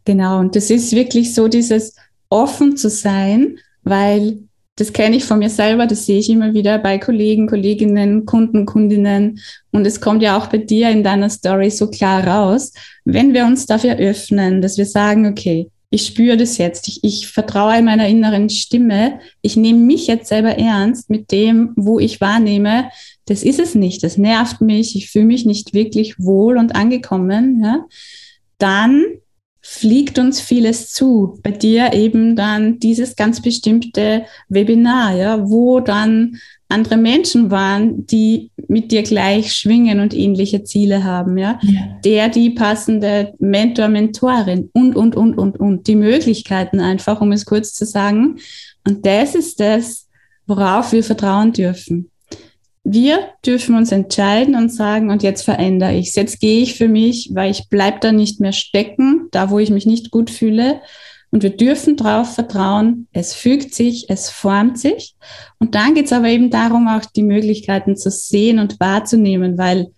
[0.04, 0.40] Genau.
[0.40, 1.94] Und das ist wirklich so dieses
[2.28, 4.38] offen zu sein, weil
[4.76, 8.64] das kenne ich von mir selber, das sehe ich immer wieder bei Kollegen, Kolleginnen, Kunden,
[8.64, 9.40] Kundinnen.
[9.72, 12.72] Und es kommt ja auch bei dir in deiner Story so klar raus,
[13.04, 17.28] wenn wir uns dafür öffnen, dass wir sagen, okay, ich spüre das jetzt, ich, ich
[17.28, 22.90] vertraue meiner inneren Stimme, ich nehme mich jetzt selber ernst mit dem, wo ich wahrnehme,
[23.24, 27.62] das ist es nicht, das nervt mich, ich fühle mich nicht wirklich wohl und angekommen,
[27.62, 27.86] ja,
[28.58, 29.04] dann
[29.70, 31.38] fliegt uns vieles zu.
[31.42, 36.38] Bei dir eben dann dieses ganz bestimmte Webinar, ja, wo dann
[36.70, 41.60] andere Menschen waren, die mit dir gleich schwingen und ähnliche Ziele haben, ja.
[41.62, 42.00] ja.
[42.02, 45.86] Der, die passende Mentor, Mentorin und, und, und, und, und.
[45.86, 48.38] Die Möglichkeiten einfach, um es kurz zu sagen.
[48.86, 50.08] Und das ist das,
[50.46, 52.10] worauf wir vertrauen dürfen.
[52.84, 56.14] Wir dürfen uns entscheiden und sagen, und jetzt verändere ich es.
[56.14, 59.70] Jetzt gehe ich für mich, weil ich bleib da nicht mehr stecken, da wo ich
[59.70, 60.80] mich nicht gut fühle,
[61.30, 65.14] und wir dürfen darauf vertrauen, es fügt sich, es formt sich.
[65.58, 69.88] Und dann geht es aber eben darum, auch die Möglichkeiten zu sehen und wahrzunehmen, weil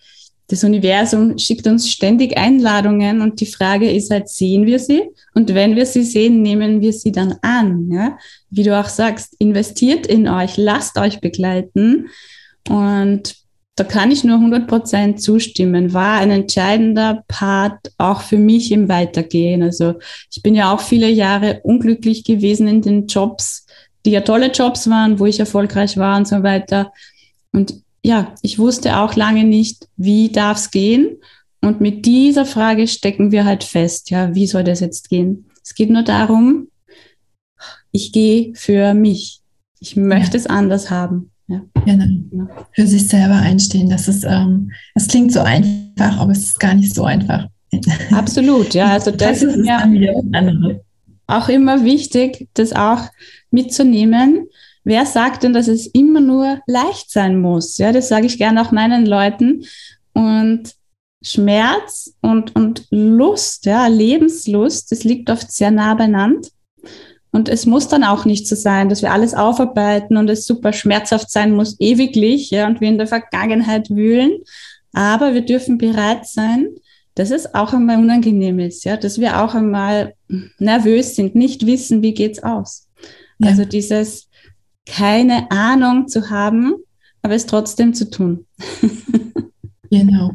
[0.49, 5.03] das Universum schickt uns ständig Einladungen und die Frage ist halt, sehen wir sie?
[5.33, 7.89] Und wenn wir sie sehen, nehmen wir sie dann an.
[7.93, 8.19] Ja?
[8.51, 12.09] Wie du auch sagst, investiert in euch, lasst euch begleiten.
[12.69, 13.35] Und
[13.77, 18.89] da kann ich nur 100 Prozent zustimmen, war ein entscheidender Part auch für mich im
[18.89, 19.63] Weitergehen.
[19.63, 19.95] Also
[20.31, 23.65] ich bin ja auch viele Jahre unglücklich gewesen in den Jobs,
[24.05, 26.93] die ja tolle Jobs waren, wo ich erfolgreich war und so weiter.
[27.53, 31.17] Und ja, ich wusste auch lange nicht, wie darf es gehen.
[31.63, 35.47] Und mit dieser Frage stecken wir halt fest, ja, wie soll das jetzt gehen?
[35.63, 36.69] Es geht nur darum,
[37.93, 39.41] ich gehe für mich.
[39.79, 40.41] Ich möchte ja.
[40.41, 41.30] es anders haben.
[41.51, 41.63] Ja.
[41.85, 42.49] Genau.
[42.73, 43.91] Für sich selber einstehen.
[43.91, 47.49] Das ist, ähm, das klingt so einfach, aber es ist gar nicht so einfach.
[48.13, 48.87] Absolut, ja.
[48.87, 50.81] Also das, das ist mir
[51.27, 53.03] auch immer wichtig, das auch
[53.51, 54.47] mitzunehmen.
[54.85, 57.79] Wer sagt denn, dass es immer nur leicht sein muss?
[57.79, 59.65] Ja, das sage ich gerne auch meinen Leuten.
[60.13, 60.75] Und
[61.23, 66.49] Schmerz und, und Lust, ja, Lebenslust, das liegt oft sehr nah beieinander.
[67.33, 70.73] Und es muss dann auch nicht so sein, dass wir alles aufarbeiten und es super
[70.73, 74.33] schmerzhaft sein muss, ewiglich, ja, und wir in der Vergangenheit wühlen.
[74.93, 76.69] Aber wir dürfen bereit sein,
[77.15, 80.15] dass es auch einmal unangenehm ist, ja, dass wir auch einmal
[80.59, 82.89] nervös sind, nicht wissen, wie geht's aus.
[83.39, 83.49] Ja.
[83.49, 84.29] Also dieses
[84.87, 86.75] keine Ahnung zu haben,
[87.23, 88.47] aber es trotzdem zu tun.
[89.91, 90.33] genau.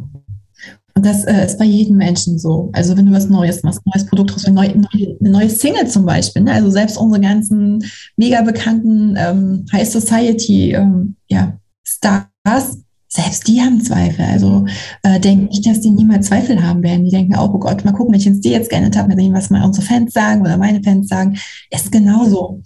[0.97, 2.69] Und das äh, ist bei jedem Menschen so.
[2.73, 6.43] Also wenn du was Neues machst, neues Produkt eine neue, eine neue Single zum Beispiel,
[6.43, 6.53] ne?
[6.53, 7.83] also selbst unsere ganzen
[8.15, 12.79] mega bekannten ähm, High Society ähm, ja, Stars,
[13.09, 14.23] selbst die haben Zweifel.
[14.23, 14.65] Also
[15.03, 17.03] äh, denke ich, dass die niemals Zweifel haben werden.
[17.03, 19.17] Die denken auch, oh Gott, mal gucken, wenn ich jetzt die jetzt geändert habe, mal
[19.17, 21.37] sehen, was mal unsere Fans sagen oder meine Fans sagen.
[21.71, 22.61] Ist genauso.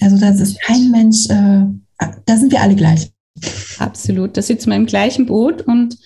[0.00, 1.64] Also das ist kein Mensch, äh,
[2.26, 3.10] da sind wir alle gleich.
[3.78, 5.96] Absolut, da sitzen wir im gleichen Boot und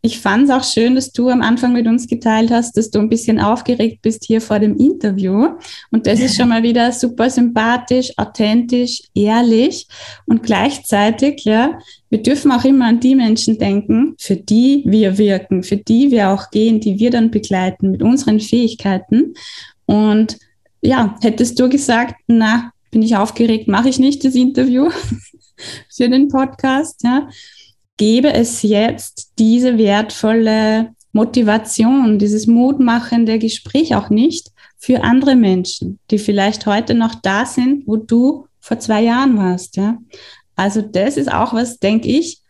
[0.00, 3.00] ich fand es auch schön, dass du am Anfang mit uns geteilt hast, dass du
[3.00, 5.48] ein bisschen aufgeregt bist hier vor dem Interview.
[5.90, 9.88] Und das ist schon mal wieder super sympathisch, authentisch, ehrlich
[10.26, 11.78] und gleichzeitig, ja,
[12.10, 16.30] wir dürfen auch immer an die Menschen denken, für die wir wirken, für die wir
[16.30, 19.34] auch gehen, die wir dann begleiten mit unseren Fähigkeiten.
[19.84, 20.38] Und
[20.80, 24.90] ja, hättest du gesagt, na, bin ich aufgeregt, mache ich nicht das Interview
[25.90, 27.28] für den Podcast, ja
[27.98, 36.18] gebe es jetzt diese wertvolle Motivation, dieses mutmachende Gespräch auch nicht für andere Menschen, die
[36.18, 39.76] vielleicht heute noch da sind, wo du vor zwei Jahren warst.
[39.76, 39.98] Ja?
[40.56, 42.40] Also das ist auch was, denke ich,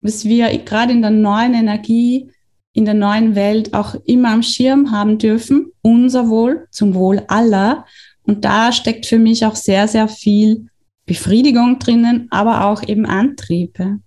[0.00, 2.30] was wir gerade in der neuen Energie,
[2.72, 5.72] in der neuen Welt auch immer am Schirm haben dürfen.
[5.82, 7.86] Unser Wohl zum Wohl aller.
[8.24, 10.66] Und da steckt für mich auch sehr, sehr viel
[11.06, 14.00] Befriedigung drinnen, aber auch eben Antriebe.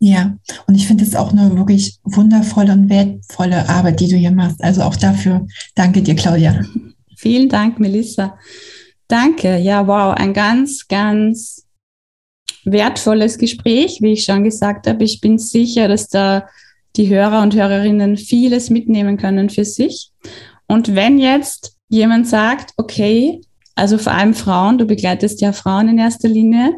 [0.00, 4.30] Ja, und ich finde es auch eine wirklich wundervolle und wertvolle Arbeit, die du hier
[4.30, 4.62] machst.
[4.62, 6.62] Also auch dafür danke dir, Claudia.
[7.16, 8.38] Vielen Dank, Melissa.
[9.08, 9.58] Danke.
[9.58, 11.66] Ja, wow, ein ganz, ganz
[12.64, 15.02] wertvolles Gespräch, wie ich schon gesagt habe.
[15.02, 16.46] Ich bin sicher, dass da
[16.96, 20.12] die Hörer und Hörerinnen vieles mitnehmen können für sich.
[20.68, 23.40] Und wenn jetzt jemand sagt, okay,
[23.74, 26.74] also vor allem Frauen, du begleitest ja Frauen in erster Linie,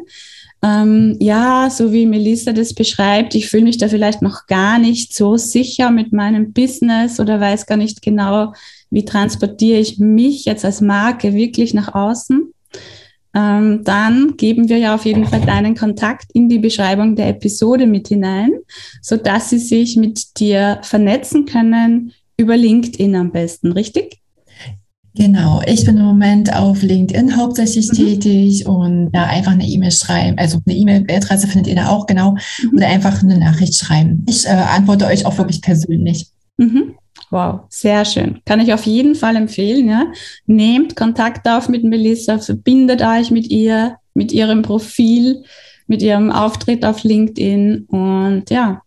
[0.63, 5.15] ähm, ja, so wie Melissa das beschreibt, ich fühle mich da vielleicht noch gar nicht
[5.15, 8.53] so sicher mit meinem Business oder weiß gar nicht genau,
[8.91, 12.53] wie transportiere ich mich jetzt als Marke wirklich nach außen.
[13.33, 17.87] Ähm, dann geben wir ja auf jeden Fall deinen Kontakt in die Beschreibung der Episode
[17.87, 18.51] mit hinein,
[19.01, 24.20] so dass sie sich mit dir vernetzen können über LinkedIn am besten, richtig?
[25.13, 27.95] Genau, ich bin im Moment auf LinkedIn hauptsächlich mhm.
[27.95, 30.37] tätig und da einfach eine E-Mail schreiben.
[30.37, 32.37] Also eine E-Mail-Adresse findet ihr da auch, genau.
[32.63, 32.77] Mhm.
[32.77, 34.25] Oder einfach eine Nachricht schreiben.
[34.27, 36.27] Ich äh, antworte euch auch wirklich persönlich.
[36.57, 36.95] Mhm.
[37.29, 38.39] Wow, sehr schön.
[38.45, 39.87] Kann ich auf jeden Fall empfehlen.
[39.89, 40.05] Ja?
[40.45, 45.43] Nehmt Kontakt auf mit Melissa, verbindet euch mit ihr, mit ihrem Profil,
[45.87, 47.85] mit ihrem Auftritt auf LinkedIn.
[47.89, 48.81] Und ja,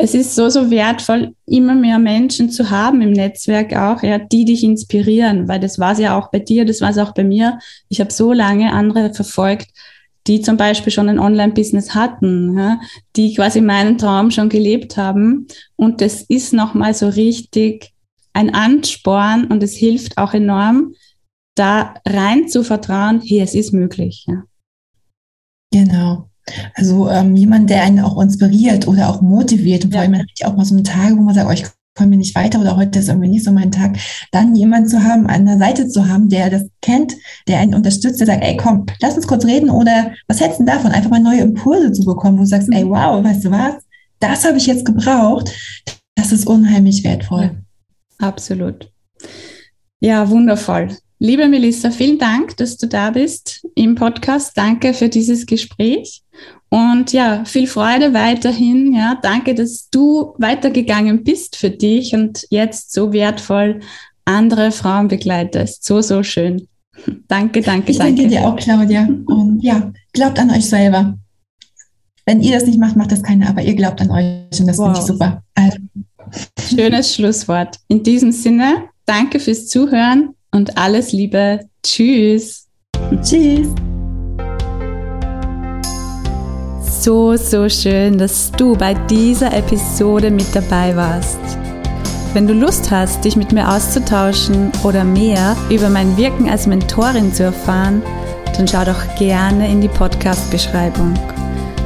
[0.00, 4.44] es ist so, so wertvoll, immer mehr Menschen zu haben im Netzwerk auch, ja, die
[4.44, 7.24] dich inspirieren, weil das war es ja auch bei dir, das war es auch bei
[7.24, 7.58] mir.
[7.88, 9.68] Ich habe so lange andere verfolgt,
[10.28, 12.80] die zum Beispiel schon ein Online-Business hatten, ja,
[13.16, 15.48] die quasi meinen Traum schon gelebt haben.
[15.74, 17.92] Und das ist nochmal so richtig
[18.34, 20.94] ein Ansporn und es hilft auch enorm,
[21.56, 24.26] da rein zu vertrauen, hey, es ist möglich.
[24.28, 24.44] Ja.
[25.72, 26.30] Genau.
[26.74, 29.84] Also ähm, jemand, der einen auch inspiriert oder auch motiviert.
[29.84, 30.00] Und ja.
[30.00, 31.64] vor allem hat auch mal so einen Tag, wo man sagt, oh, ich
[31.98, 33.98] komme nicht weiter oder heute ist irgendwie nicht so mein Tag.
[34.30, 37.14] Dann jemand zu haben, an der Seite zu haben, der das kennt,
[37.48, 40.64] der einen unterstützt, der sagt, ey, komm, lass uns kurz reden oder was hältst du
[40.64, 40.92] davon?
[40.92, 43.74] Einfach mal neue Impulse zu bekommen, wo du sagst, ey, wow, weißt du was?
[44.20, 45.52] Das habe ich jetzt gebraucht.
[46.14, 47.62] Das ist unheimlich wertvoll.
[48.18, 48.90] Absolut.
[50.00, 50.88] Ja, wundervoll.
[51.20, 54.56] Liebe Melissa, vielen Dank, dass du da bist im Podcast.
[54.56, 56.22] Danke für dieses Gespräch.
[56.68, 58.94] Und ja, viel Freude weiterhin.
[58.94, 63.80] Ja, danke, dass du weitergegangen bist für dich und jetzt so wertvoll
[64.26, 65.84] andere Frauen begleitest.
[65.84, 66.68] So, so schön.
[67.28, 68.22] Danke, danke, ich danke.
[68.22, 69.08] Ich danke dir auch, Claudia.
[69.26, 71.16] Und ja, glaubt an euch selber.
[72.26, 74.78] Wenn ihr das nicht macht, macht das keiner, aber ihr glaubt an euch und das
[74.78, 74.86] wow.
[74.86, 75.42] finde ich super.
[75.54, 75.78] Also.
[76.60, 77.76] Schönes Schlusswort.
[77.86, 81.60] In diesem Sinne, danke fürs Zuhören und alles Liebe.
[81.82, 82.66] Tschüss.
[83.22, 83.68] Tschüss.
[87.00, 91.38] So, so schön, dass du bei dieser Episode mit dabei warst.
[92.34, 97.32] Wenn du Lust hast, dich mit mir auszutauschen oder mehr über mein Wirken als Mentorin
[97.32, 98.02] zu erfahren,
[98.56, 101.14] dann schau doch gerne in die Podcast-Beschreibung.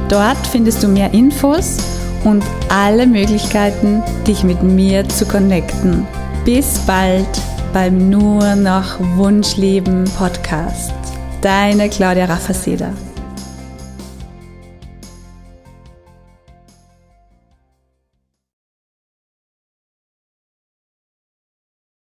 [0.09, 1.77] Dort findest du mehr Infos
[2.23, 6.05] und alle Möglichkeiten, dich mit mir zu connecten.
[6.43, 7.52] Bis bald!
[7.73, 10.93] Beim Nur noch Wunschleben Podcast.
[11.41, 12.93] Deine Claudia Raffaseda.